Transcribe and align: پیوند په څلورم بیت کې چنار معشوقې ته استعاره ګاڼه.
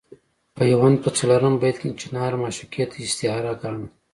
پیوند 0.57 0.97
په 1.03 1.09
څلورم 1.17 1.55
بیت 1.61 1.77
کې 1.81 1.89
چنار 2.01 2.31
معشوقې 2.41 2.83
ته 2.91 2.97
استعاره 3.05 3.53
ګاڼه. 3.61 3.87